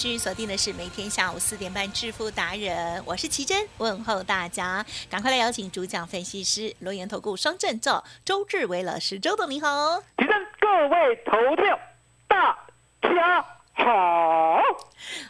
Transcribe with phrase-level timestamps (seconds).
[0.00, 10.00] 续锁定的是每天下午四点半致富达人，我是奇珍，问候大家，赶快来邀请主讲分析师罗源投顾双证座周志伟老师，周董您好。
[10.16, 10.28] 奇珍
[10.58, 11.78] 各位投票，
[12.26, 12.56] 大
[13.02, 13.59] 家。
[13.84, 14.60] 好。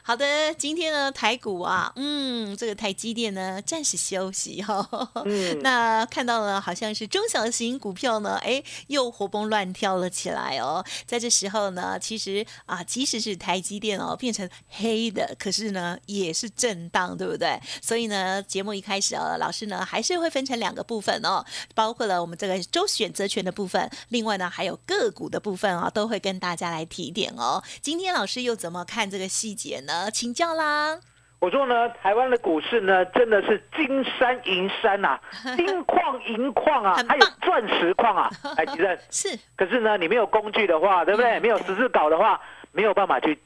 [0.03, 4.87] 好的，今天呢台股啊，嗯，这个台积电呢暂时休息哈、
[5.25, 10.85] 嗯 那看到了好像是中小型股票呢，哎，又活蹦乱跳了起来哦。
[11.07, 17.61] 在这时候呢，其实啊，即使是台积电哦变成黑的，可是呢也是震荡，对不对？
[17.81, 21.45] 所以呢，节目一开始哦，老师呢还是会分成两个部分哦，
[21.75, 27.63] 包括了我们这个周选择权的部分，另外呢还有个股的部分啊、都会跟大家来提点哦。
[27.81, 30.11] 今天老师又怎么看这个细节呢？
[30.11, 30.99] 请教啦。
[31.41, 35.19] 我说呢，台湾的股市呢，真的是金山银山呐、
[35.57, 41.39] 金矿银矿啊还有钻石矿啊， 哎，其实是可是呢，你没有工具的话，对不对？
[41.39, 42.39] 嗯没有十字镐的话，
[42.73, 43.39] 没有办法去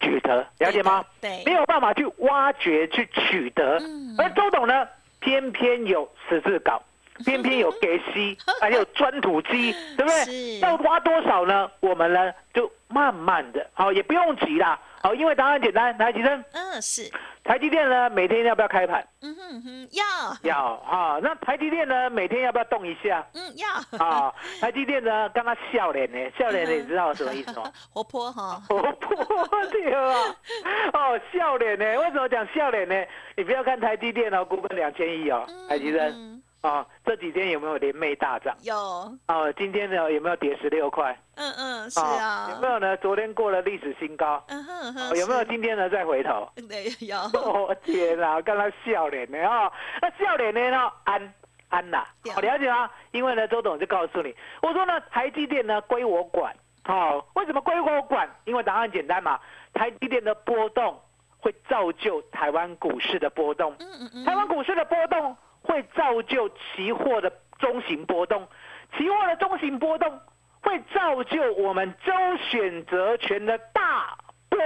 [0.00, 1.04] 取得，了解吗？
[1.20, 3.78] 对没有办法去挖掘、去取得。
[3.80, 4.84] 嗯而周董呢，
[5.20, 6.82] 偏偏有十字稿，
[7.24, 10.58] 偏偏有 给息，还有钻土机，对不是对？
[10.58, 11.70] 要挖多少呢？
[11.78, 14.78] 我们呢就慢慢的，好，也不用急啦。
[15.00, 17.08] 好，因为答案简单，台积生，嗯是，
[17.44, 19.06] 台积电呢每天要不要开盘？
[19.22, 20.04] 嗯哼嗯哼要
[20.42, 21.20] 要啊。
[21.22, 23.24] 那台积电呢每天要不要动一下？
[23.34, 27.70] 嗯要啊，台积电呢刚刚笑脸呢，笑脸你知道什么意思吗？
[27.94, 30.36] 活泼哈，活泼对啊，
[30.94, 31.84] 哦，笑脸呢？
[32.00, 32.94] 为什么讲笑脸呢？
[33.36, 38.56] 你不要看台积电哦，股本两千亿哦，台积电嗯啊，这几天有没有连袂大涨？
[38.62, 38.74] 有
[39.26, 41.16] 啊，今天呢有没有跌十六块？
[41.36, 42.96] 嗯嗯是啊，有没有呢？
[42.96, 46.48] 昨天过了历史新高，嗯哼哼是有没有今天呢再回头？
[46.68, 51.34] 对有 哦天啊，刚刚笑脸呢哦，那笑脸呢呢安
[51.68, 52.90] 安呐，对好了解吗？
[53.12, 56.52] 因为呢，周董就告诉你，我说呢，台积电呢归我管，
[56.84, 58.28] 好、为什么归我管？
[58.46, 59.38] 因为答案简单嘛，
[59.74, 61.00] 台积电的波动
[61.38, 65.36] 会造就台湾股市的波动，嗯嗯嗯台湾股市的波动
[65.78, 68.46] 会造就期货的中型波动，
[68.96, 70.20] 期货的中型波动
[70.60, 72.12] 会造就我们周
[72.50, 74.58] 选择权的大波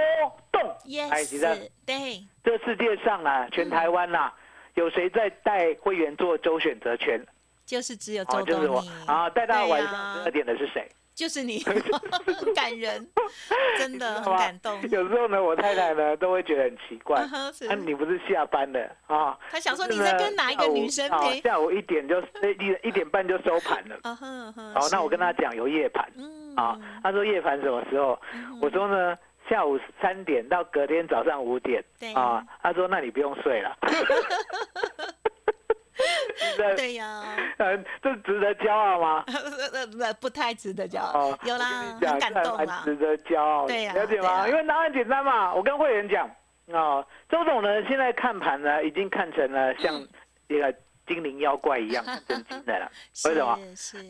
[0.51, 0.75] 动。
[0.87, 4.33] yes 对这世界上啊，全台湾呐、
[4.73, 7.23] 有谁在带会员做周选择权？
[7.63, 10.89] 就是只有啊，周就是我啊，带到晚上十二点的是谁？
[11.15, 11.73] 就是你，很
[12.53, 13.07] 感人，
[13.77, 14.81] 真的很感动。
[14.89, 19.37] 有时候呢，我太太呢都会觉得很奇怪嗯，哼是啊，你不是下班了啊？
[19.51, 21.41] 他想说你在跟哪一个女生下午啊陪？
[21.41, 23.97] 下午一点就一一点半就收盘了。
[24.03, 28.19] 啊哼哼，好，那我跟他讲有夜盘嗯啊，他说夜盘什么时候？
[28.61, 29.17] 我说呢，
[29.49, 33.77] 下午三点到隔天早上五点对啊，他说那你不用睡了。
[36.57, 37.23] 这对呀，
[37.57, 39.23] 呃，这值得骄傲吗？
[40.19, 41.67] 不太值得骄哦傲，，有我啦，
[42.01, 42.81] 很感动啦。
[42.83, 44.47] 值得骄傲的，对呀了解吗？
[44.47, 46.29] 因为答案简单嘛，我跟会员讲
[46.67, 50.07] 哦，周总呢现在看盘呢已经看成了像嗯
[50.47, 50.73] 一个
[51.05, 52.89] 精灵妖怪一样看真经的了。
[53.25, 53.57] 为什么？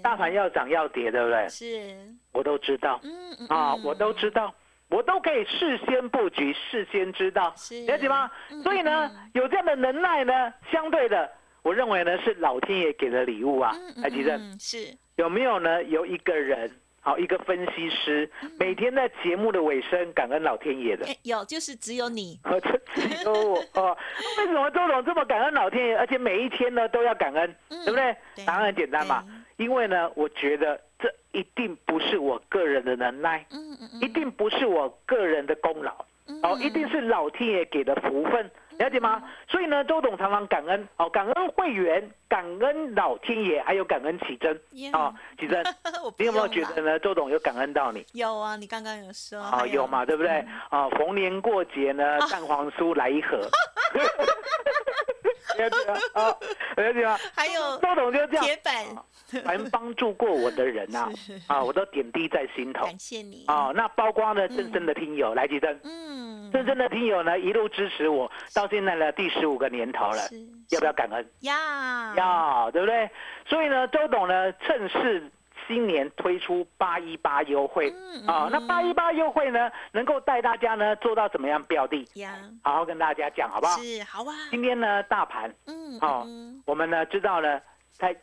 [0.04, 1.48] 大盘要涨要跌，对不对？
[1.50, 1.96] 是，
[2.32, 4.54] 我都知道嗯嗯啊，嗯我都知道。
[4.90, 8.62] 我都可以事先布局，事先知道，是了解吗嗯？
[8.62, 11.32] 所以呢嗯，有这样的能耐呢，相对的，
[11.64, 13.94] 我认为呢是老天爷给的礼物啊嗯。
[13.98, 15.84] 嗯来，吉正，嗯是有没有呢？
[15.86, 16.70] 有一个人，
[17.00, 21.06] 好，一个分析师，嗯每天在节目的尾声感恩老天爷的。
[21.06, 23.98] 哎有，就是只有你， 哦，这只有我 哦。
[24.40, 28.16] 为什么周董这么感恩老天爷，而且每一天呢都要感恩，嗯对不对？
[28.36, 29.24] 对答案很简单嘛，
[29.58, 35.94] 因为呢，我觉得这一定不是我个人的能耐，嗯嗯嗯，一定不是我个人的功劳，
[36.42, 39.24] 哦，一定是老天爷给的福分，了解吗？
[39.48, 44.54] 所以呢，周董常常感恩，哦，感恩会员，感恩老天爷，还有感恩启真，
[44.94, 45.64] 啊，启真，
[46.18, 47.00] 你有没有觉得呢？
[47.00, 48.06] 周董有感恩到你？
[48.14, 48.56] 有啊？
[48.56, 50.46] 你刚刚有说啊，还有嘛，对不对？
[50.70, 53.38] 啊，逢年过节呢，蛋黄酥来一盒，
[55.58, 56.00] 了解吗？
[56.14, 56.38] 啊，
[56.78, 57.18] 了解吗？
[57.36, 61.10] 还有周董就这样，铁板，凡帮助过我的人呐，
[61.48, 63.72] 啊，我都点滴在心头感谢你，啊。
[63.76, 70.36] 那包括呢，真正的听友来吉正，嗯，正正的听友呢，一路支持我，到现在呢第十五个年头了，是
[70.72, 71.26] 要不要感恩？
[71.42, 71.54] 要？
[72.16, 73.10] 要，对不对？
[73.48, 75.30] 所以呢，周董呢，趁势
[75.68, 77.94] 新年推出八一八优惠。
[77.96, 78.50] 嗯啊、嗯。
[78.52, 82.08] 那八一八优惠呢，能够带大家呢做到怎么样标的？
[82.64, 83.78] 好好跟大家讲，好不好？
[83.78, 87.62] 是好啊，今天呢，大盘嗯，哦嗯，我们呢知道呢，
[87.94, 88.16] 在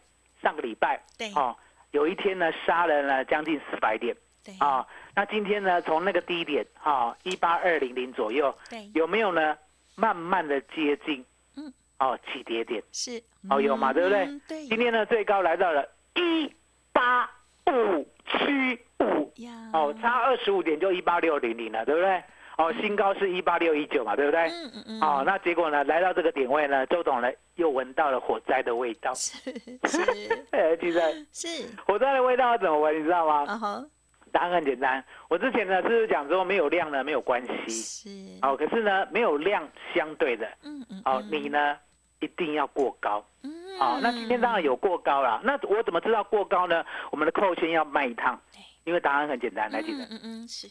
[0.43, 1.33] 上个礼拜对。
[1.35, 1.57] 哦，
[1.91, 4.17] 有一天呢杀了呢将近四百点。
[4.45, 9.57] 对，啊、那今天呢，从那个低点啊一八二零零左右，对，有没有呢？
[9.97, 11.23] 慢慢的接近，
[11.57, 12.83] 嗯，哦起跌点。
[12.91, 14.21] 是，哦，有嘛，对不对？
[14.25, 14.41] 嗯？
[14.49, 16.51] 对，今天呢，最高来到了一
[16.93, 17.31] 八
[17.67, 22.23] 五七五，呀，哦，差二十五点就一八六零零了，对不对？
[22.59, 24.41] 哦，新高是一八六一九嘛，对不对？
[24.51, 29.15] 嗯嗯嗯，哦，那结果呢，来到这个点位呢，周董呢又闻到了火灾的味道。
[29.15, 29.51] 是
[29.89, 30.47] 是。
[30.51, 31.01] 呃，其实。
[31.33, 33.45] 是，火灾的味道要怎么闻，你知道吗？
[33.47, 33.85] 啊哈，
[34.31, 37.03] 答案很简单，我之前呢是讲说没有量呢？
[37.03, 41.29] 没有关系，是，哦，可是呢没有量相对的，嗯嗯，哦，嗯。
[41.31, 41.77] 你，呢
[42.21, 43.25] 一定要过高。
[43.43, 45.41] 嗯，好、那今天当然有过高了。
[45.45, 46.85] 那我怎么知道过高呢？
[47.11, 48.41] 我们的扣线要卖一趟，
[48.85, 50.69] 因为答案很简单，来记得嗯嗯嗯是，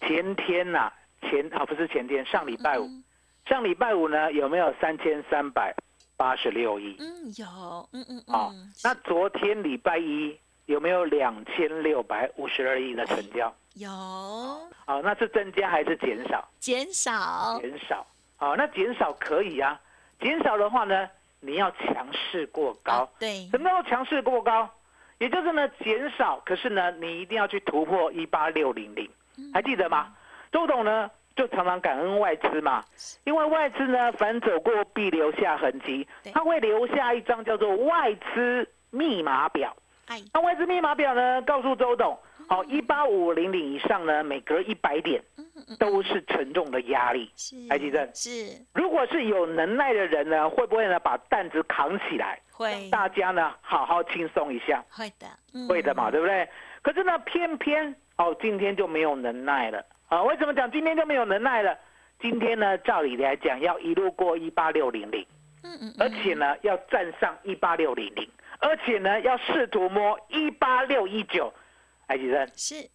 [0.00, 0.92] 前天呐、
[1.22, 3.04] 前啊不是前天，上礼拜五，嗯
[3.46, 5.74] 上礼拜五呢有没有三千三百
[6.16, 6.96] 八十六亿？
[6.98, 13.54] 嗯有，嗯嗯哦嗯，那昨天礼拜一有没有两千六百五十二亿的成交？
[13.74, 16.46] 有哦，那是增加还是减少？
[16.60, 18.06] 减少，减少。
[18.38, 19.80] 哦，那减少可以啊，
[20.20, 21.08] 减少的话呢，
[21.40, 22.92] 你要强势过高。
[22.92, 24.68] 啊对，什么叫做强势过高？
[25.18, 30.14] 也就是呢减少，可是呢你一定要去突破一八六零零，嗯还记得吗？
[30.52, 32.84] 周董呢就常常感恩外资嘛，
[33.24, 39.76] 因为外资呢凡走过必留下痕迹对，他会留下一张叫做外资密码表。
[40.06, 42.18] 哎，那外资密码表呢告诉周董，
[42.48, 45.22] 好一八五零零以上呢每隔一百点
[45.78, 47.30] 都是沉重的压力。
[47.36, 52.40] 是，台积电是如果是有能耐的人呢，会不会呢把担子扛起来？
[52.50, 54.82] 会大家呢好好轻松一下。
[54.90, 56.48] 会的，嗯会的嘛，对不对？
[56.80, 60.22] 可是呢，偏偏哦，今天就没有能耐了啊！
[60.22, 61.76] 为什么讲今天就没有能耐了？
[62.18, 65.24] 今天呢，照理来讲要一路过一八六零零，
[65.62, 68.26] 嗯嗯，而且呢要站上一八六零零，
[68.60, 71.52] 而且呢要试图摸一八六一九。
[72.08, 72.90] 哎，先生是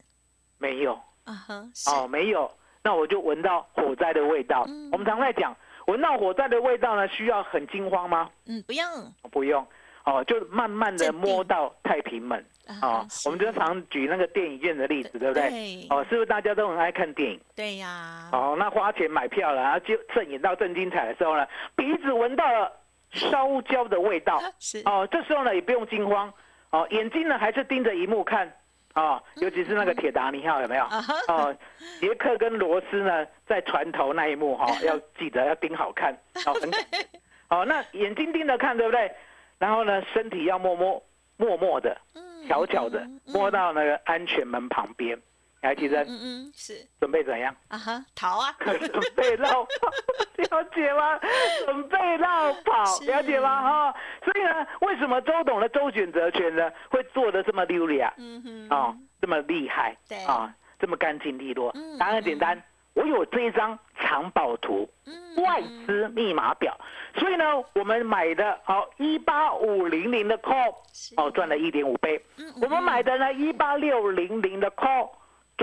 [0.60, 0.94] 没有
[1.24, 2.52] 啊哈，是哦，没有，
[2.84, 4.66] 那我就闻到火灾的味道。
[4.68, 5.56] 嗯我们常在讲，
[5.88, 8.30] 闻到火灾的味道呢，需要很惊慌吗？
[8.46, 8.86] 嗯不用
[9.32, 9.66] 不用，
[10.06, 12.44] 哦，就慢慢的摸到太平门。
[12.66, 15.50] 啊哦，我们就常举那个电影院的例子，对不对？
[15.50, 17.40] 对哦，是不是大家都很爱看电影？
[17.56, 22.72] 对呀，哦，那花钱买票了，然后就正演到正精彩的时候呢，鼻子闻到了
[23.12, 24.42] 烧焦的味道。
[24.60, 26.34] 是哦，这时候呢也不用惊慌，
[26.72, 28.52] 哦，眼睛呢还是盯着荧幕看。
[28.96, 30.84] 哦，尤其是那个铁达尼号有没有？
[31.28, 31.56] 哦，
[32.00, 36.14] 杰克跟罗斯呢在船头那一幕哈、 要记得要盯好看，
[36.46, 37.06] 哦，很感人
[37.50, 39.12] 哦，那眼睛盯着看，对不对？
[39.58, 41.04] 然后呢，身体要默默
[41.38, 45.18] 默默的、嗯悄悄的摸到那个安全门旁边。
[45.64, 46.86] 来，提生嗯嗯是。
[47.00, 47.56] 准备怎样？
[47.70, 49.90] 啊哈逃啊，准备绕跑，
[50.58, 51.20] 了解吗？
[51.66, 53.62] 准备绕跑，了解吗？
[53.62, 56.70] 哈、所以呢，为什么周董的周选择权呢？
[56.90, 58.14] 会做的这么溜利啊？
[58.18, 58.68] 嗯哼。
[58.70, 60.18] 哦，这么厉害，对。
[60.26, 61.72] 啊，这么干净利落？
[61.76, 61.98] 嗯？
[61.98, 62.62] 答案很简单，
[62.94, 66.78] 我有这一张藏宝图，嗯外资密码表，
[67.18, 70.76] 所以呢，我们买的哦一八五零零的 call
[71.16, 72.54] 哦赚了一点五倍，嗯。
[72.62, 75.10] 我们买的呢一八六零零的 call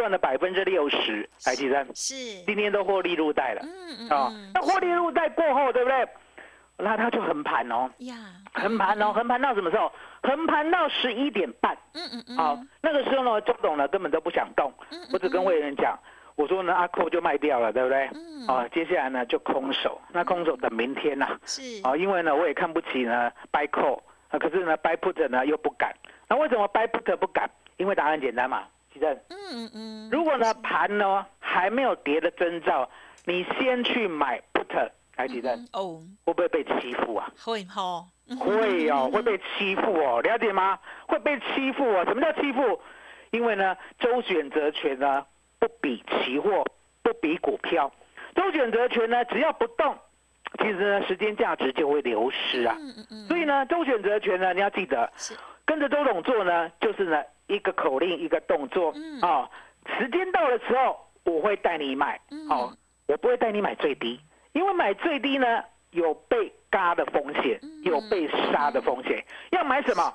[0.00, 2.14] 赚了百分之六十，来计算，是，
[2.46, 3.60] 今天都获利入袋了。
[3.62, 4.50] 嗯嗯啊、嗯。
[4.54, 6.08] 那获利入袋过后，对不对？
[6.78, 8.14] 那它就横盘哦，呀，
[8.54, 9.92] 横盘哦，横盘到什么时候？
[10.22, 11.76] 横盘到十一点半。
[11.92, 14.72] 嗯嗯嗯，好、那个时候呢，周董呢根本都不想动，
[15.12, 15.98] 我只跟会员讲，
[16.34, 18.08] 我说呢阿扣就卖掉了，对不对？
[18.14, 18.46] 嗯。
[18.46, 25.94] 啊、接下来呢就空手，那空手等明天呐、是，啊，因为呢我也看不起呢 buy call，啊，可是呢 buy put 呢又不敢，
[26.26, 27.50] 那为什么 buy put 不敢？
[27.76, 28.64] 因为答案简单嘛，
[29.30, 32.88] 嗯嗯嗯，如果呢盘呢还没有跌的征兆，
[33.24, 37.30] 你先去买 put，来其正嗯哦，会不会被欺负啊？
[37.44, 37.64] 会
[38.38, 40.78] 会哦， 会被欺负哦，了解吗？
[41.06, 42.04] 会被欺负哦。
[42.04, 42.80] 什么叫欺负？
[43.30, 45.24] 因为呢，周选择权呢
[45.58, 46.64] 不比期货，
[47.02, 47.92] 不比股票。
[48.34, 49.96] 周选择权呢，只要不动，
[50.58, 52.76] 其实呢，时间价值就会流失啊。
[52.78, 55.12] 嗯嗯嗯，所以呢，周选择权呢，你要记得，
[55.64, 57.22] 跟着周董做呢，就是呢
[57.54, 59.50] 一个口令一个动作嗯哦。
[59.98, 62.76] 时间到的时候，我会带你买嗯哦，
[63.06, 64.20] 我不会带你买最低，
[64.52, 69.24] 因为买最低呢有被嘎的风险，嗯有被杀的风险。
[69.50, 70.12] 要买什么？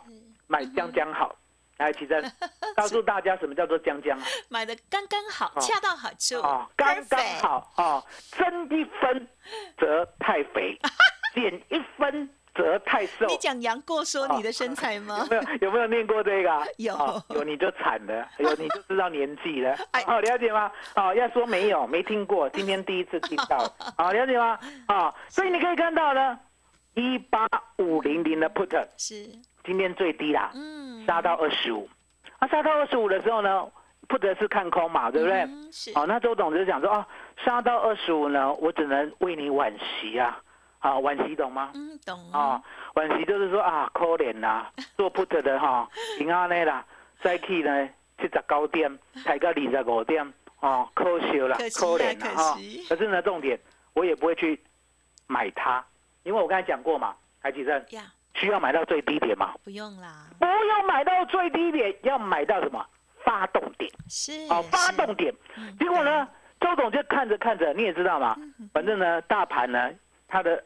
[0.47, 1.35] 买将将好。
[1.77, 2.23] 来，奇珍，
[2.77, 6.65] 告诉大家什么叫做将将好买的刚刚好，哦恰到好处，哦？
[6.77, 8.01] 刚刚好啊，
[8.31, 9.27] 增一分
[9.77, 10.79] 则太肥，
[11.35, 13.25] 减一分则太瘦。
[13.27, 15.29] 你讲杨过说你的身材吗有？
[15.29, 16.63] 没有有没有念过这个 啊？
[16.77, 20.01] 有哦有你就惨了， 有你就知道年纪了哎。
[20.07, 20.71] 哦，了解吗？
[20.95, 23.57] 哦，要说没有，没听过，今天第一次听到。
[23.97, 24.57] 好， 了解吗？
[24.87, 26.39] 啊，所以你可以看到呢，
[26.95, 27.47] 一八
[27.77, 29.27] 五零零的 put 是，
[29.63, 31.87] 今天最低啦，嗯，杀到二十五。
[32.39, 33.65] 啊，杀到二十五的时候呢
[34.07, 35.41] ，put 是看空嘛，对不对？
[35.41, 37.05] 嗯是，好，那周董就讲说，哦，
[37.43, 40.39] 杀到二十五呢，我只能为你惋惜啊。
[40.85, 41.71] 啊，惋惜懂吗？
[41.73, 42.61] 嗯，懂啊，
[42.93, 45.89] 惋惜就是说啊，可怜啦，做 put 的哈，
[46.19, 46.85] 平安的啦，
[47.23, 47.89] 再去呢
[48.19, 52.55] 七十九点，抬到二十五点，哦，可惜了，可怜了哈。
[52.87, 53.59] 可是呢，重点
[53.93, 54.61] 我也不会去
[55.25, 55.83] 买它，
[56.21, 58.03] 因为我刚才讲过嘛，台积电呀，
[58.35, 62.85] 需要买到最低点嘛，不用啦，不用买到最低点，要买到什么
[63.23, 65.33] 发动点是，哦，发是动点。
[65.57, 66.27] 嗯结果呢，
[66.59, 68.37] 周总就看着看着，你也知道嘛，
[68.71, 69.91] 反正呢，大盘呢，
[70.27, 70.63] 它的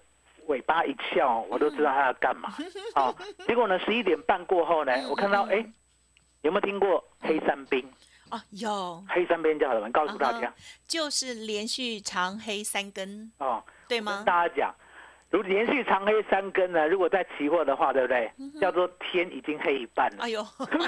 [0.50, 2.54] 尾巴一翘，我都知道他要干嘛。
[2.96, 3.16] 哦，
[3.48, 5.64] 结果呢，十一点半过后呢，我看到哎，
[6.42, 7.86] 有没有听过黑山兵？
[8.32, 9.90] 哦，有，黑山兵叫什么？
[9.92, 10.54] 告诉大家啊
[10.88, 14.26] 就是连续长黑三根，哦，对吗跟？
[14.26, 14.76] 大家讲。
[15.32, 18.32] 如连续长黑三根呢，如果在期货的话，对不对？
[18.60, 20.18] 叫做天已经黑一半了。
[20.22, 20.44] 嗯哎呦，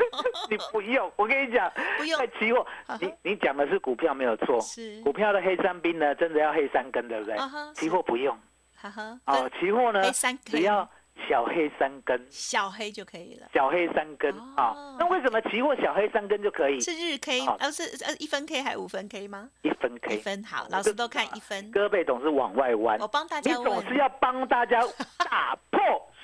[0.49, 2.65] 你不用，我跟你讲，不用在期货
[2.99, 7.47] 你你讲的是股票没有错，是股票的黑三兵呢，真的要黑三根，对不对啊？
[7.75, 8.35] 期货不用
[8.81, 10.01] 哈哈，哦，期货呢
[10.45, 10.89] 只要
[11.29, 14.97] 小黑三根，小黑就可以了，小黑三根啊哦。
[14.99, 16.79] 那为什么期货小黑三根就可以？
[16.79, 19.49] 是日 K，好呃是呃一分 K 还五分 K 吗？
[19.61, 24.81] 一分一 K，分好，老师都看一分，胳膊总是往外弯我，帮大家你，总是要帮大家
[25.19, 25.79] 打破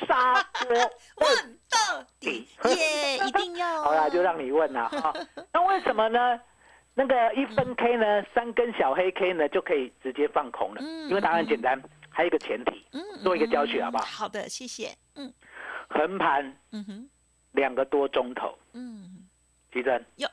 [0.07, 0.33] 砂
[0.65, 3.83] 锅问 问到底， 耶，一定要哦。
[3.83, 5.13] 好啦，就让你问啦啊。
[5.53, 6.39] 那为什么呢？
[6.95, 10.81] 那个一分 K 呢，三根小黑 K 呢，就可以直接放空了。
[10.81, 11.79] 嗯因为答案简单，
[12.17, 14.89] 还有一个前提，嗯做一个教学好不好嗯好的，谢谢。
[15.13, 15.31] 嗯
[15.88, 17.09] 横盘嗯哼
[17.51, 19.27] 两个多钟头，嗯
[19.71, 20.27] 吉珍有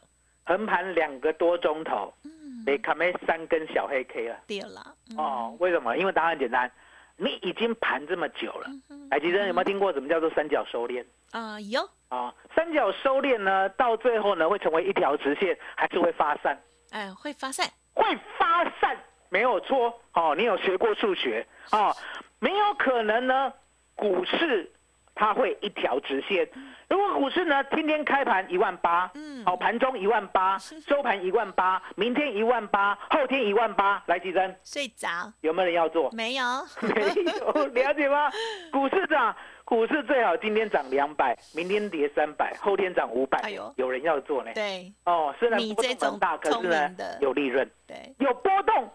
[0.47, 4.41] 横盘两个多钟头，嗯，你看没三根小黑 K 了。
[4.47, 4.95] 对了。
[5.11, 5.95] 嗯哦，为什么？
[5.99, 6.73] 因为答案简单，
[7.19, 8.71] 你已经盘这么久了。
[8.89, 11.05] 嗯哎，吉珍有没有听过什么叫做三角收敛？
[11.33, 16.59] 啊有啊、三角收敛呢，到最后呢，会成为一条直线，还是会发散？
[16.93, 18.03] 哎会发散，会
[18.39, 18.97] 发散，
[19.35, 19.93] 没有错。
[20.13, 21.93] 哦，你有学过数学哦，
[22.39, 23.53] 没有可能呢，
[23.97, 24.71] 股市
[25.13, 26.49] 它会一条直线。
[26.89, 34.57] 如果股市呢天天开盘一万八，嗯好，盘中一万八， 收盘一万八，明天一万八，后天一万八，来几针？
[34.63, 35.09] 睡着
[35.41, 36.09] 有没有人要做？
[36.13, 36.45] 没有？
[36.81, 37.03] 没
[37.41, 38.31] 有，了解吗？
[38.71, 43.41] 股市涨，股市最好今天涨两百，明天跌三百，后天涨五百。
[43.41, 44.53] 哎呦有人要做呢。
[44.55, 47.69] 对哦，虽然你波动很大，可是呢有利润。
[47.85, 48.89] 对，有波动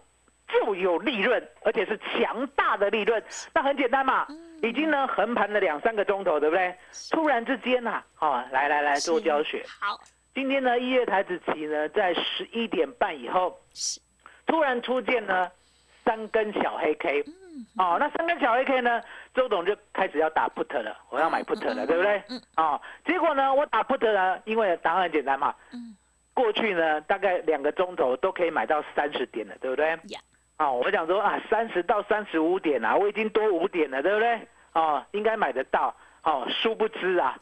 [0.52, 3.24] 就有利润，而且是强大的利润。
[3.54, 6.76] 那很简单嘛，嗯已经呢横盘了两三个钟头，对不对？
[7.12, 9.64] 突然之间呐、啊，来来来做教学。
[9.80, 9.98] 好
[10.34, 14.00] 今天呢，一月台子期呢，在十一点半以后，是
[14.46, 15.50] 突然出现呢
[16.04, 17.22] 三根小黑 K。
[17.78, 19.02] 哦，嗯那三根小黑 K 呢，
[19.34, 22.22] 周董就开始要打 put 了，我要买 put 了，对不对？
[22.30, 25.96] 嗯哦，结果呢，我打 put 呢，因为答案很简单嘛，嗯
[26.34, 29.98] 过去呢大概两个钟头都可以买到三十点了，对不对？
[30.60, 34.48] 呀啊，我想说啊，三十到三十五点啊，我已经多五点了，对不对？
[34.74, 35.96] 哦，应该买得到。
[36.22, 37.40] 哦，殊不知啊，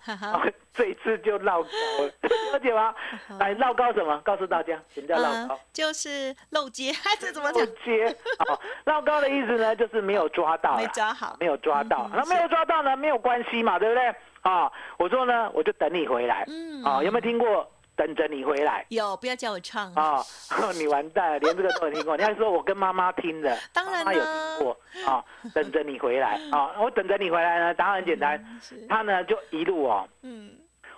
[0.71, 2.11] 这一次就绕高了，
[2.53, 2.93] 了解吗？
[3.39, 4.15] 来绕高什么？
[4.23, 5.59] 告诉大家，什么叫绕高呃？
[5.73, 7.65] 就是漏接， 这怎么讲？
[7.65, 7.71] 漏？
[7.83, 8.05] 接
[8.47, 12.21] 哦，绕高的意思呢，就是没有抓到啦，没抓好没有抓到嗯。
[12.23, 14.15] 那没有抓到呢，没有关系嘛，对不对？
[14.43, 16.45] 啊，我说呢，我就等你回来。
[16.47, 18.85] 嗯啊，有没有听过等着你回来？
[18.89, 19.91] 有，不要叫我唱。
[19.95, 20.23] 啊，
[20.77, 22.15] 你完蛋了，连这个都有听过。
[22.15, 26.39] 你还说我跟妈妈听的，当然妈妈有听过啊，等着你回来。
[26.51, 26.71] 啊。
[26.79, 28.37] 我等着你回来呢，答案很简单，
[28.71, 30.51] 嗯，他呢就一路哦，嗯。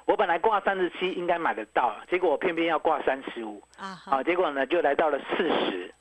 [0.06, 3.62] 我本来挂三十七应该买得到，结果我偏偏要挂三十五。
[3.78, 5.94] 啊好啊，，结果呢就来到了四十、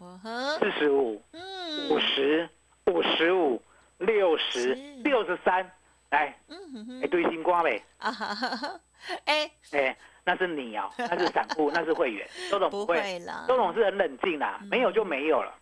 [0.58, 1.90] 四十五、嗯。
[1.90, 2.48] 五十、
[2.86, 3.62] 五十五、
[3.98, 4.74] 六十。
[4.74, 4.74] 是、
[5.04, 5.70] 六十三，
[6.10, 8.80] 来，嗯哼哎，对星光呗，啊哈哈哈，
[9.26, 13.20] 哎，哎，那是你哦， 那是散户，那是会员， 周董不不会。
[13.46, 15.52] 周董是很冷静啦，没有就没有了，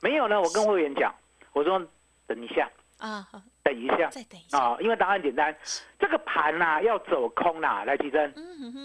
[0.00, 1.12] 没有呢，我跟会员讲，
[1.52, 1.80] 我说
[2.26, 3.26] 等一下，啊，
[3.64, 4.08] 等一下。
[4.10, 5.54] 再等一下，啊，因为答案简单，
[5.98, 8.32] 这个盘呐、要走空啦，来提升，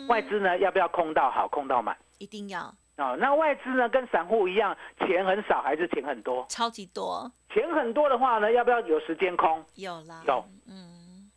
[0.08, 1.96] 外资呢要不要空到好，空到满？
[2.18, 2.74] 一定要。
[2.98, 3.16] 哦？
[3.20, 6.46] 那外资呢跟散户一样，钱很少还是钱很多？
[6.50, 9.64] 超级多，钱很多的话呢，要不要有时间空？
[9.76, 10.95] 有啦，有，嗯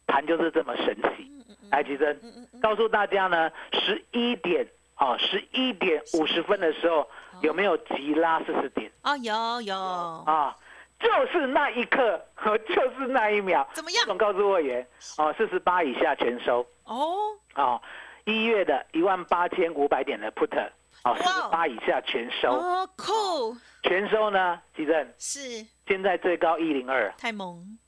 [0.09, 1.31] 盘就是这么神奇。
[1.71, 2.19] 来，吉珍，
[2.61, 7.07] 告诉大家呢，十一点啊，十一点五十分的时候
[7.43, 8.91] 有没有急拉四十点？
[9.03, 10.57] 哦有有，啊，
[10.99, 13.69] 就是那一刻， 就是那一秒。
[13.75, 14.85] 怎么样总告诉会员，
[15.19, 16.67] 哦，四十八以下全收。
[16.85, 17.15] 哦，
[17.55, 17.81] 哦，
[18.25, 20.71] 一月的一万八千五百点的 put，
[21.05, 22.50] 哦，四十八以下全收。
[22.50, 27.12] 哦酷，全收呢，吉正，是现在最高一零二。
[27.19, 27.79] 太猛，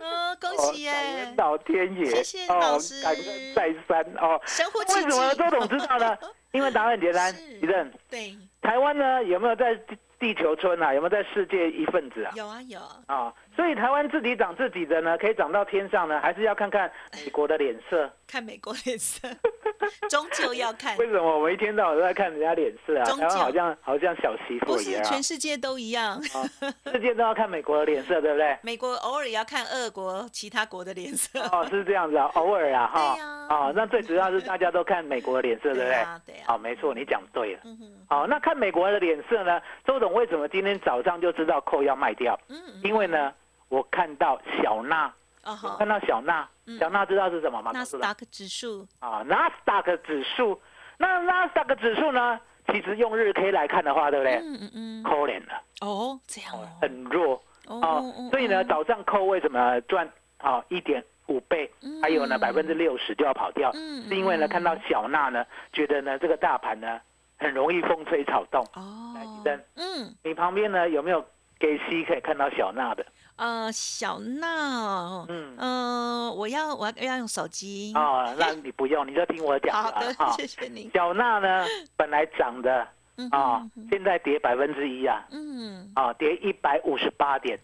[0.00, 4.40] 哦 恭喜耶恩，老天爷，谢谢哦老师感恩再三哦。
[4.46, 6.16] 神乎其技，为什么周董知道呢？
[6.52, 10.92] 因为答案很简单， 一阵，对，台湾呢有没有在地地球村啊？
[10.92, 12.32] 有没有在世界一份子啊？
[12.36, 16.90] 有啊有，啊，所以台湾自己长自己的呢，可以长到天上呢，还是要看看
[17.24, 18.10] 美国的脸色。
[18.26, 19.28] 看美国脸色，
[20.08, 23.04] 终究要看，为什么我们一天到晚都在看人家脸色啊？
[23.04, 26.46] 台湾好像好像小媳妇一样啊全世界都一样，啊，
[26.92, 28.56] 世界都要看美国的脸色，对不对？
[28.62, 35.94] 美国偶尔也要看俄国其他国的脸色，哦，是这样子啊，偶尔啊，哈对啊、哦，那最主要是大家都看美国的脸色，对不对？
[35.94, 37.60] 啊对啊，好，没错，你讲对了。
[37.64, 39.60] 嗯哼，好，那看美国的脸色呢？
[39.84, 42.38] 周董为什么今天早上就知道扣要卖掉？
[42.48, 43.34] 嗯嗯，因为呢，
[43.70, 45.06] 我看到小娜，
[45.44, 46.78] 哦好看，到小纳，嗯。
[46.78, 47.70] 小娜知道是什么吗？
[47.72, 48.86] 纳斯达克指数。
[48.98, 50.60] 啊，纳斯达克指数，
[50.98, 52.38] 那纳斯达克指数呢？
[52.66, 54.34] 其实用日 K 来看的话，对不对？
[54.36, 57.42] 嗯嗯嗯，扣脸了，哦这样哦，很弱。
[57.66, 61.68] 哦所以呢，哦早上扣为什么赚啊一点五倍？
[61.82, 64.48] 嗯还有呢，百分之六十就要跑掉，嗯是因为呢，嗯。
[64.48, 67.00] 看到小娜呢，觉得呢这个大盘呢
[67.38, 68.62] 很容易风吹草动。
[69.14, 70.14] 来哦吉登，嗯。
[70.22, 71.24] 你旁边呢有没有
[71.58, 73.04] 给 C 可以看到小娜的？
[73.40, 80.14] 呃小娜哦，嗯，呃，我要我要要用手机，啊， 那你不用，你就听我讲好的。
[80.36, 81.64] 谢谢你，小娜呢
[81.96, 87.58] 本来涨的嗯啊哼，现在跌百分之一啊，嗯，啊，跌一百五十八点，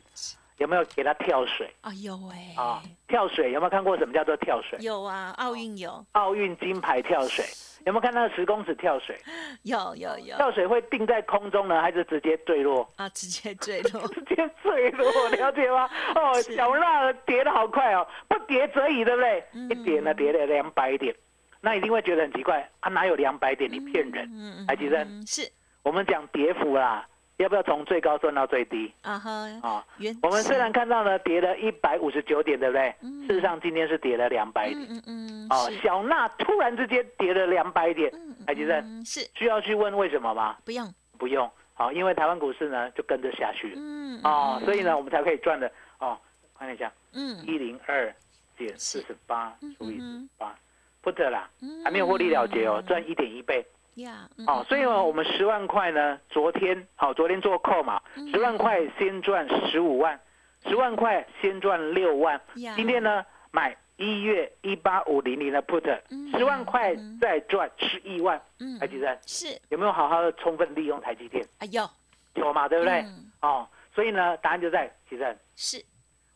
[0.58, 2.82] 有没有给他跳水啊有哎啊？
[3.08, 4.78] 跳水有没有看过什么叫做跳水？
[4.80, 7.44] 有啊，奥运有，奥运金牌跳水
[7.84, 9.16] 有没有看到十公尺跳水？
[9.64, 12.88] 有有有跳水会定在空中呢，还是直接坠落？
[12.96, 15.88] 啊，直接坠落， 直接坠落， 了解吗？
[16.14, 19.44] 哦，小娜跌的好快哦，不跌则已，对不对？
[19.52, 21.14] 嗯一跌呢，跌了两百点，
[21.60, 23.70] 那一定会觉得很奇怪啊，哪有两百点？
[23.70, 24.24] 你骗人！
[24.32, 25.48] 嗯嗯来吉珍嗯是
[25.82, 27.06] 我们讲跌幅啦，
[27.38, 28.90] 要不要从最高算到最低？
[29.02, 29.30] 啊哈，
[29.62, 29.84] 啊？
[29.98, 32.94] 原我们虽然看到呢跌了一百五十九点，对不对？
[33.02, 33.26] 嗯。
[33.26, 34.80] 事实上今天是跌了两百点。
[34.88, 39.20] 嗯嗯嗯哦，小娜突然之间跌了两百点，嗯嗯是。
[39.34, 40.56] 需要去问为什么吗？
[40.64, 43.74] 不用，不用，好，因为台湾股市呢就跟着下去了。
[43.76, 46.18] 嗯哦，所以呢，我们才可以赚的哦。
[46.58, 47.36] 看一下，嗯。
[47.44, 48.10] 一零二
[48.56, 50.00] 减四十八除以
[50.38, 50.54] 八
[51.02, 51.84] ，put 啦，嗯。
[51.84, 53.62] 还没有获利了结哦，赚一点一倍
[53.96, 54.64] 呀，嗯哦。
[54.68, 60.18] 所以呢，我们十万块呢，昨天好，昨天做扣嘛，嗯十万块先赚十五万，
[60.66, 62.40] 十万块先赚六万。
[62.56, 68.40] 呀今天呢，买一月一八五零零的 put，嗯十万块嗯再赚十一万。
[68.60, 71.46] 嗯台积电是有没有好好的充分利用台积电？
[71.58, 71.88] 哎呦，
[72.34, 73.00] 有嘛，对不对？
[73.00, 75.84] 嗯哦，所以呢，答案就在其实是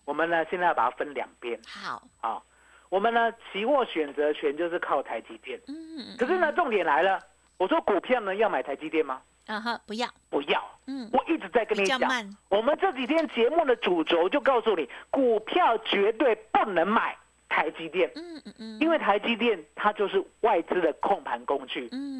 [0.04, 2.42] 我们呢现在要把它分两边好，啊、
[2.88, 7.20] 我们呢期货选择权就是靠台积电，嗯可是呢重点来了，
[7.60, 9.20] 我说股票呢要买台积电吗？
[9.46, 12.00] 啊哈不要，不要，嗯我一直在跟你讲，
[12.48, 17.14] 我们这几天节目的主轴就告诉你，股票绝对不能买，
[17.50, 21.86] 台积电，嗯嗯嗯，因为台积电它就是外资的控盘工具。
[21.92, 22.10] 嗯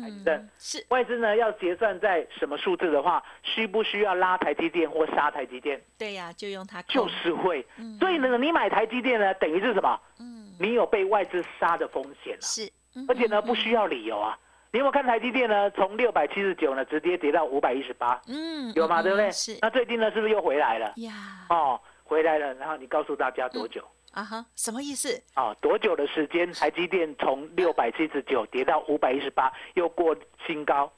[0.59, 5.81] 是外资呢要结算在什么数字的话，需不需要拉台积电或杀台积电？
[5.96, 7.64] 对呀，就用它就是会。
[7.79, 9.98] 嗯所以呢，你买台积电呢，等于是什么？
[10.18, 14.37] 嗯你有被外资杀的风险了、是，嗯而且呢，嗯不需要理由啊。
[14.73, 15.71] 你有没有看台积电呢？
[15.73, 19.01] 从六百七十九呢，直接跌到五百一十八，嗯有吗？
[19.01, 19.59] 嗯对不对嗯是？
[19.61, 20.93] 那最近呢，是不是又回来了？
[20.97, 21.13] 呀
[21.49, 22.55] 哦，回来了。
[22.55, 23.83] 然后你告诉大家多久？
[24.13, 25.21] 啊哈，什么意思？
[25.37, 26.53] 哦，多久的时间？
[26.53, 30.93] 台积电从六百七十九跌到五百一十八，又过新高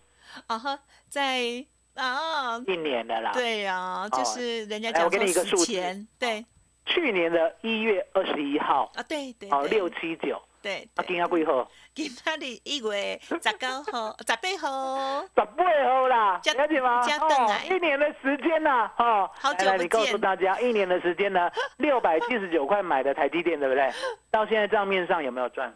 [0.46, 3.32] 啊哈，在啊，一年的啦。
[3.32, 6.44] 对呀，就是人家来我给讲说死你一个数字前，对
[6.84, 11.68] 去年的一月二十一号，啊，对对哦，六七九，对，啊，今仔几号？
[11.94, 13.50] 今仔日一月十九
[13.92, 17.02] 号、 十八号，十八号啦，加了解吗？
[17.02, 17.18] 加
[17.64, 23.90] 一年的时间呐，哦，好久不来来你告诉大家，一年的时间呢，六百七十九块买的台积电，对不对？
[24.30, 25.74] 到现在账面上有没有赚？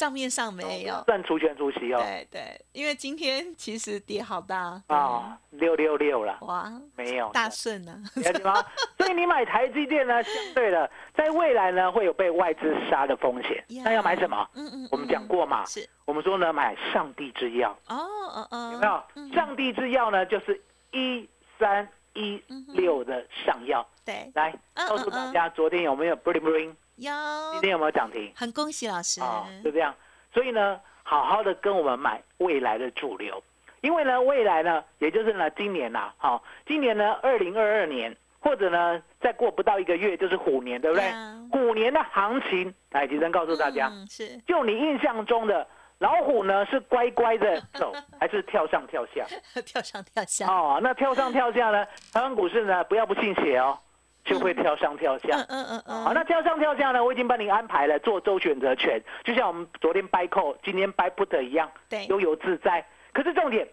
[0.00, 1.04] 账面上没有。
[1.06, 8.54] 赚除权除息哦，对对，因为今天其实跌好大啊，六六六了，哇，没有大顺啊，了解吗？
[8.96, 13.62] 所以你买台积电呢，相对的，在未来呢会有被外资杀的风险。
[13.84, 14.48] 那要买什么？
[14.54, 19.02] 嗯嗯，我们讲过嘛，是我们说呢，买上帝之药，哦哦哦，有没有？
[19.16, 20.58] 嗯上帝之药呢，就是
[20.92, 23.86] 一三一六的上药。
[24.06, 26.74] 对，来嗯告诉大家，昨天有没有 bling bling？
[27.00, 27.12] 有
[27.52, 28.30] 今天有没有涨停？
[28.36, 29.94] 很恭喜老师，啊，就这样。
[30.32, 33.42] 所以呢，好好的跟我们买未来的主流，
[33.80, 41.36] 因为呢，未来呢，也就是呢，今年呐，好，今年呢，二零二二年，或者呢，再过不到一个月就是虎年，对不对呀？
[41.50, 45.66] 虎年的行情，来，吉生告诉大家，嗯是就你印象中的
[45.98, 49.26] 老虎呢，是乖乖的走， 还是跳上跳下？
[49.64, 51.84] 跳上跳下，哦，那跳上跳下呢？
[52.12, 53.76] 台湾股市呢，不要不信邪哦，
[54.24, 55.28] 就会跳上跳下。
[55.36, 57.02] 嗯嗯嗯嗯，好，那跳上跳下呢？
[57.04, 62.84] 我已经帮你安排了做周选择权，就像我们昨天 buy call，今天 buy put 一样，对悠游自在。
[63.12, 63.66] 可是重点，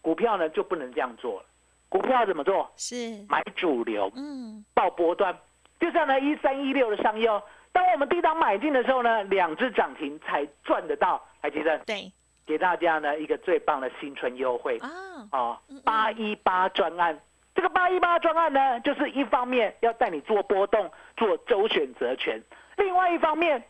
[0.00, 1.46] 股票呢就不能这样做了。
[1.88, 2.70] 股票怎么做？
[2.76, 5.36] 是，买主流，嗯报波段。
[5.78, 11.22] 就像呢一三一六的上优，当我们低档买进的时候呢，两只涨停才赚得到。
[11.40, 12.12] 还记得对
[12.46, 14.90] 给大家呢一个最棒的新春优惠啊，
[15.32, 17.18] 哦嗯，八一八专案。
[17.54, 22.40] 这个八一八专案呢，就是一方面要带你做波动，做周选择权；
[22.76, 23.62] 另外一方面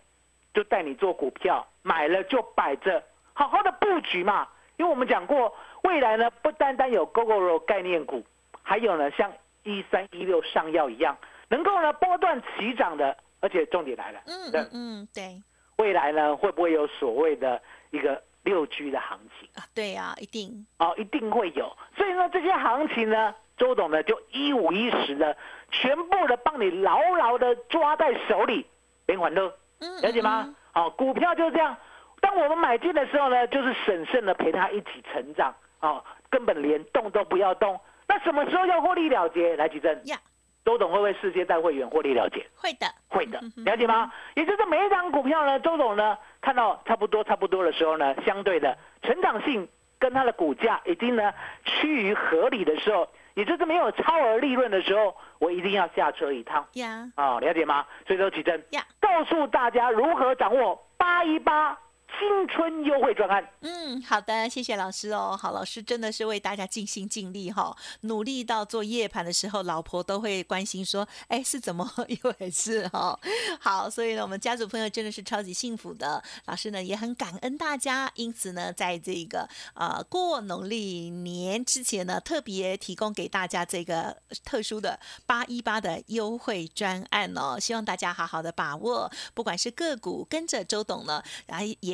[0.52, 4.46] 就带你做股票，买了就摆着，好好的布局嘛。
[4.76, 8.24] 因为我们讲过，未来呢不单单有 GoGoRo 概念股，
[8.62, 9.30] 还有呢像
[9.62, 11.16] 一三一六上药一样，
[11.48, 15.42] 能够呢波段起涨的，而且重点来了，嗯嗯嗯，对
[15.76, 19.48] 未来呢会不会有所谓的一个六 G 的行情？
[19.54, 21.70] 啊，对呀，一定哦，一定会有。
[21.96, 25.36] 所以呢，这些行情呢，周董呢就一五一十的，
[25.70, 28.64] 全部的帮你牢牢的抓在手里，
[29.06, 30.56] 连环乐，嗯，了解吗？
[30.72, 31.76] 好、股票就是这样。
[32.22, 37.78] 当我们买进的时候呢，就是审慎的陪它一起成长，哦，根本连动都不要动。
[38.08, 39.54] 那什么时候要获利了结？
[39.56, 39.94] 来，举证。
[40.06, 40.16] 呀，
[40.64, 42.46] 周董会不会世界带会员获利了结？
[42.56, 44.10] 会的，会的了解吗？
[44.36, 49.68] 也就是每一张股票呢，周董呢看到差不多差不多的时候呢，相对的成长性
[49.98, 51.34] 跟它的股价已经呢
[51.66, 53.06] 趋于合理的时候，
[53.40, 56.62] 也就是没有超额利润的时候，我一定要下车一趟。
[56.74, 57.10] 呀。
[57.14, 57.86] 啊、了解吗？
[58.06, 61.78] 所以说奇珍呀，告诉大家如何掌握八一八
[62.18, 63.46] 新春优惠专案。
[63.60, 65.38] 嗯，好的，谢谢老师哦。
[65.40, 73.18] 好，老师真的是为大家尽心尽力哈、努力到做夜盘的时候，老婆都会关心说，哎，是怎么一回事哈、
[73.60, 76.22] 好，所以呢，我们家族朋友真的是超级幸福的。
[76.46, 91.22] 老师呢也很感恩大家，因此呢，在这个呃过农历年之前呢，特别提供给大家这个特殊的八一八的优惠专案哦，希望大家好好的把握，不管是个股跟着周董呢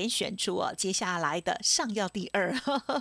[0.08, 2.54] 选出哦接下来的上要第二。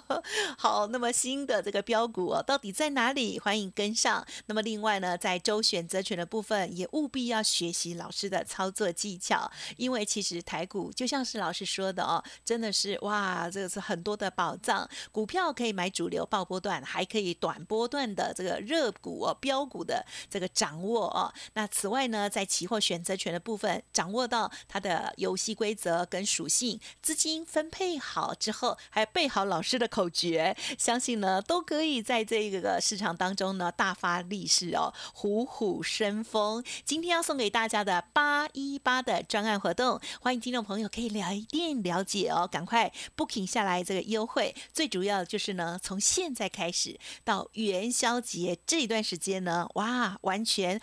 [0.58, 3.40] 好，那么新的这个标股哦，到底在哪里？
[3.40, 4.26] 欢迎跟上。
[4.48, 14.88] 那么另外呢，在周选择权的部分，也务必要学习老师的操作技巧，因为其实台股就像是老师说的哦，真的是哇，这个是很多的宝藏。
[15.12, 21.34] 股票可以买主流爆波段，还可以短波段的这个热股哦、标股的这个掌握哦。
[21.54, 36.64] 那此外呢，在期货选择权的部分，掌握到它的游戏规则跟属性，资金分配好之后，还背好老师的口诀， 相信呢都可以在这个市场当中呢大发利市哦，虎虎生风。
[36.84, 44.56] 今天要送给大家的八一八的专案活动，欢迎听众朋友可以了一定了解哦，赶快 booking 下来这个优惠。
[44.74, 50.82] 最主要就是呢，从现在开始到元宵节这一段时间呢，哇，完全。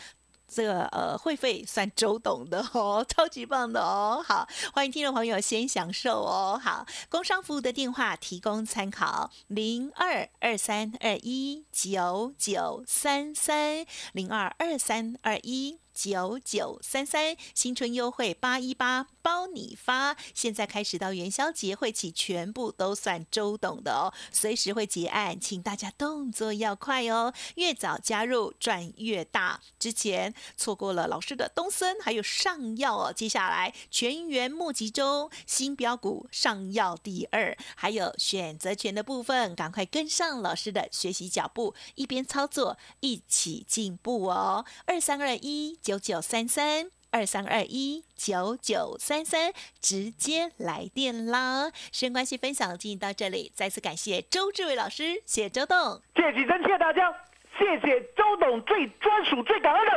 [0.54, 4.22] 这个呃会费算周董的哦， 超级棒的哦。
[4.26, 6.60] 好，欢迎听众朋友先享受哦。
[6.62, 15.78] 好，工商服务的电话提供参考：零二二三二一九九三三零二二三二一。
[15.94, 29.60] 九九三三新春优惠八一八包你发，现在开始到元宵节会期全部都算周董的哦，随时会结案，请大家动作要快哦，越早加入赚越大。
[29.78, 45.78] 之前错过了老师的东森还有上药哦，接下来全员募集中，新标股上药第二，还有选择权的部分，赶快跟上老师的学习脚步，一边操作一起进步哦，二三二一。
[45.82, 51.70] 九九三三二三二一九九三三，直接来电啦！
[51.90, 57.12] 深关系，分享进行到这里，再次感谢周志伟老师，谢谢周董，谢谢真谢大家，
[57.58, 59.92] 谢谢周董最专属、最感恩的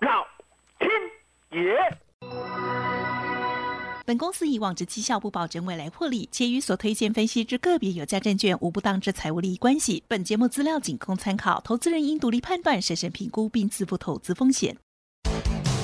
[0.00, 0.26] 老
[0.80, 0.90] 天
[1.62, 1.76] 爷。
[4.06, 10.02] 本公司以往之绩效不保证未来获利，且与所推荐分析之个别有价证券无不当之财务利益关系。
[10.08, 14.76] 本节目资料仅供参考，投资人应独立判断、审慎评估并自负投资风险。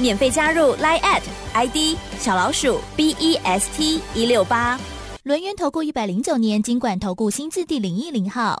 [0.00, 4.78] 免费加入 Line at ID 小老鼠 B E S T 一六八。
[5.22, 8.60] 轮源投顾一百零九年金管投顾新字第零一零号。